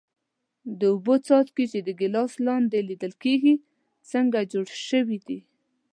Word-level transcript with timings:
د 0.79 0.81
اوبو 0.93 1.15
څاڅکي 1.25 1.65
چې 1.71 1.79
د 1.83 1.89
ګیلاس 1.99 2.33
لاندې 2.47 2.79
لیدل 2.89 3.13
کیږي 3.23 3.53
څنګه 4.11 4.39
جوړ 4.51 4.67
شوي 4.87 5.17
دي؟ 5.27 5.39